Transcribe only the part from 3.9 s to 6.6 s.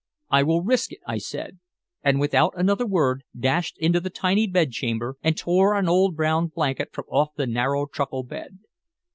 the tiny bed chamber and tore an old brown